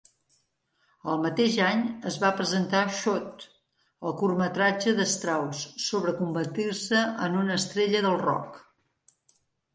El 1.09 1.19
mateix 1.25 1.57
any 1.65 1.83
es 2.11 2.17
va 2.23 2.31
presentar 2.39 2.81
"Shoot", 3.01 3.45
el 4.09 4.17
curtmetratge 4.23 4.95
de 5.01 5.07
Strauss 5.13 5.63
sobre 5.91 6.17
convertir-se 6.25 7.05
en 7.29 7.39
una 7.45 7.61
estrella 7.61 8.03
del 8.09 8.21
rock. 8.27 8.61